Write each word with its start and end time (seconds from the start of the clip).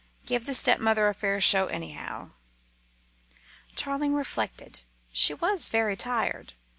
Give 0.25 0.47
the 0.47 0.55
stepmother 0.55 1.07
a 1.07 1.13
fair 1.13 1.39
show, 1.39 1.67
anyhow." 1.67 2.31
Charling 3.75 4.15
reflected. 4.15 4.81
She 5.11 5.35
was 5.35 5.69
very 5.69 5.95
tired. 5.95 6.53